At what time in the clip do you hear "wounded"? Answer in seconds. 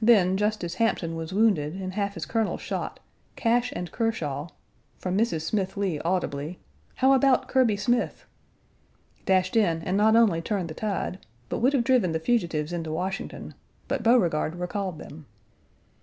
1.34-1.74